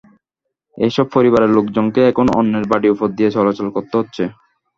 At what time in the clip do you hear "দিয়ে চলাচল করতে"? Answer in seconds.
3.17-3.95